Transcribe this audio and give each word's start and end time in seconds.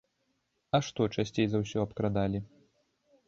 А 0.77 0.79
што 0.87 1.01
часцей 1.23 1.47
за 1.51 1.57
ўсё 1.63 1.77
абкрадалі? 1.85 2.39